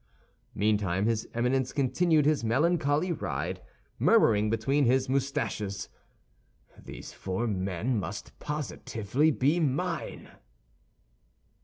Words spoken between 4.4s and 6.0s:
between his mustaches,